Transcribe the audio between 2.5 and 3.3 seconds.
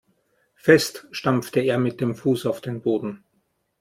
den Boden.